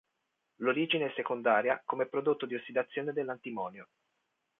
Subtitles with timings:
[0.61, 3.85] L'origine è secondaria, come prodotto di ossidazione dell'antimonio.